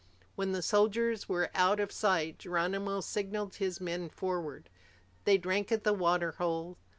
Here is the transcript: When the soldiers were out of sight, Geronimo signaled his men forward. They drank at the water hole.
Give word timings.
When 0.33 0.51
the 0.51 0.63
soldiers 0.63 1.29
were 1.29 1.51
out 1.53 1.79
of 1.79 1.91
sight, 1.91 2.39
Geronimo 2.39 3.01
signaled 3.01 3.57
his 3.57 3.79
men 3.79 4.09
forward. 4.09 4.67
They 5.25 5.37
drank 5.37 5.71
at 5.71 5.83
the 5.83 5.93
water 5.93 6.31
hole. 6.39 6.79